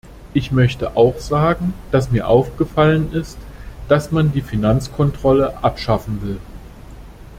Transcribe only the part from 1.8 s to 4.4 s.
dass mir aufgefallen ist, dass man